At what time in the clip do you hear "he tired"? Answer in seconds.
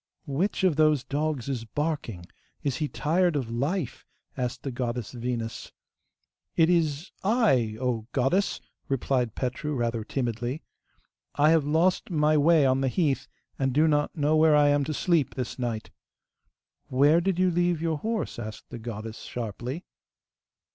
2.77-3.35